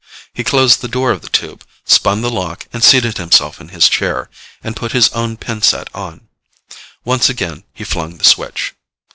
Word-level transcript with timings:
He 0.33 0.43
closed 0.43 0.81
the 0.81 0.87
door 0.87 1.11
of 1.11 1.21
the 1.21 1.29
tube, 1.29 1.63
spun 1.85 2.21
the 2.23 2.31
lock, 2.31 2.65
seated 2.79 3.17
himself 3.19 3.61
in 3.61 3.69
his 3.69 3.87
chair, 3.87 4.31
and 4.63 4.75
put 4.75 4.93
his 4.93 5.09
own 5.09 5.37
pin 5.37 5.61
set 5.61 5.93
on. 5.93 6.27
Once 7.05 7.29
again 7.29 7.65
he 7.71 7.83
flung 7.83 8.17
the 8.17 8.23
switch. 8.23 8.73